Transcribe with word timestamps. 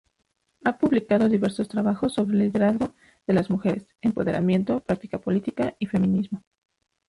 Ha 0.63 0.79
publicado 0.79 1.29
diversos 1.29 1.67
trabajos 1.67 2.15
sobre 2.15 2.35
liderazgo 2.35 2.95
de 3.27 3.35
las 3.35 3.51
mujeres, 3.51 3.85
empoderamiento, 4.01 4.79
práctica 4.79 5.19
política 5.19 5.75
y 5.77 5.85
feminismo. 5.85 6.41